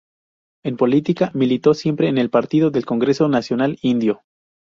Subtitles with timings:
[0.65, 4.23] En política, militó siempre en el partido del Congreso Nacional Indio.